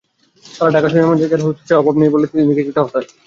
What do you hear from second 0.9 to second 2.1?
এমন জায়গার অভাব